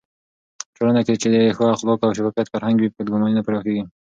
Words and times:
په 0.71 0.73
ټولنه 0.77 1.01
کې 1.07 1.13
چې 1.21 1.27
د 1.33 1.37
ښو 1.55 1.65
اخلاقو 1.75 2.05
او 2.07 2.15
شفافيت 2.17 2.47
فرهنګ 2.53 2.77
وي، 2.79 2.89
بدګماني 2.95 3.33
نه 3.37 3.43
پراخېږي. 3.45 3.83